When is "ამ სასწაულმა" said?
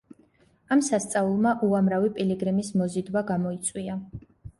0.75-1.51